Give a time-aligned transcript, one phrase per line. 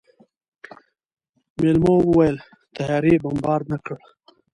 [1.59, 2.37] مېلمو وويل
[2.75, 3.97] طيارې بمبارد نه کړ.